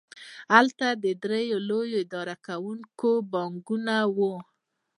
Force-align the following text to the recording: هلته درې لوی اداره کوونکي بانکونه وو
هلته 0.53 0.87
درې 1.23 1.43
لوی 1.69 1.89
اداره 2.03 2.35
کوونکي 2.47 3.13
بانکونه 3.31 3.95
وو 4.15 4.33